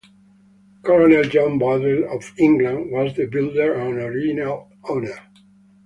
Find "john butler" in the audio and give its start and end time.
1.25-2.07